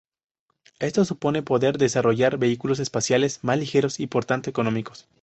Esto 0.79 1.05
supone 1.05 1.43
poder 1.43 1.77
desarrollar 1.77 2.39
vehículos 2.39 2.79
espaciales 2.79 3.43
más 3.43 3.59
ligeros 3.59 3.99
y, 3.99 4.07
por 4.07 4.25
tanto, 4.25 4.49
económicos. 4.49 5.07